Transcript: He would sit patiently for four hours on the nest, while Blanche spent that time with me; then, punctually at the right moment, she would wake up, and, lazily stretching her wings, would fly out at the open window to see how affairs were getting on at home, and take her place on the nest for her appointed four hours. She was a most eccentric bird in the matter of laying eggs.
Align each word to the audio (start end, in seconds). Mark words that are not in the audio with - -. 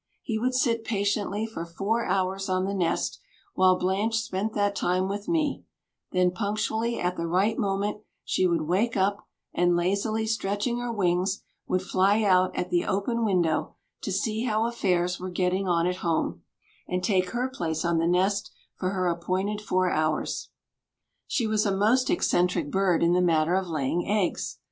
He 0.23 0.39
would 0.39 0.55
sit 0.55 0.83
patiently 0.83 1.45
for 1.45 1.63
four 1.63 2.07
hours 2.07 2.49
on 2.49 2.65
the 2.65 2.73
nest, 2.73 3.19
while 3.53 3.77
Blanche 3.77 4.17
spent 4.17 4.53
that 4.55 4.75
time 4.75 5.07
with 5.07 5.27
me; 5.27 5.63
then, 6.11 6.31
punctually 6.31 6.99
at 6.99 7.17
the 7.17 7.27
right 7.27 7.55
moment, 7.55 8.01
she 8.25 8.47
would 8.47 8.63
wake 8.63 8.97
up, 8.97 9.27
and, 9.53 9.75
lazily 9.75 10.25
stretching 10.25 10.79
her 10.79 10.91
wings, 10.91 11.43
would 11.67 11.83
fly 11.83 12.23
out 12.23 12.55
at 12.57 12.71
the 12.71 12.83
open 12.83 13.23
window 13.23 13.75
to 14.01 14.11
see 14.11 14.43
how 14.45 14.65
affairs 14.65 15.19
were 15.19 15.29
getting 15.29 15.67
on 15.67 15.85
at 15.85 15.97
home, 15.97 16.41
and 16.87 17.03
take 17.03 17.29
her 17.29 17.47
place 17.47 17.85
on 17.85 17.99
the 17.99 18.07
nest 18.07 18.49
for 18.77 18.93
her 18.93 19.05
appointed 19.07 19.61
four 19.61 19.91
hours. 19.91 20.49
She 21.27 21.45
was 21.45 21.63
a 21.63 21.71
most 21.71 22.09
eccentric 22.09 22.71
bird 22.71 23.03
in 23.03 23.13
the 23.13 23.21
matter 23.21 23.53
of 23.53 23.67
laying 23.67 24.07
eggs. 24.07 24.57